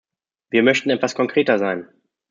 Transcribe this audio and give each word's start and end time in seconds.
Wir 0.49 0.63
möchten 0.63 0.89
etwas 0.89 1.13
konkreter 1.13 1.59
sein. 1.59 1.87